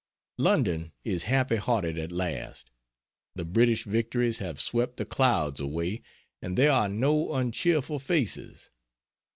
London 0.39 0.93
is 1.03 1.25
happy 1.29 1.57
hearted 1.57 1.99
at 1.99 2.11
last. 2.11 2.71
The 3.35 3.45
British 3.45 3.83
victories 3.83 4.39
have 4.39 4.59
swept 4.59 4.97
the 4.97 5.05
clouds 5.05 5.59
away 5.59 6.01
and 6.41 6.57
there 6.57 6.71
are 6.71 6.89
no 6.89 7.33
uncheerful 7.35 7.99
faces. 7.99 8.71